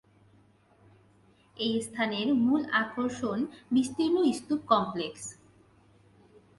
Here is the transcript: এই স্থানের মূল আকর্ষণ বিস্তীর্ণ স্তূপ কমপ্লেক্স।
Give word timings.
এই 1.57 1.73
স্থানের 1.81 2.27
মূল 2.35 2.61
আকর্ষণ 2.73 3.39
বিস্তীর্ণ 3.71 4.15
স্তূপ 4.33 4.61
কমপ্লেক্স। 4.67 5.23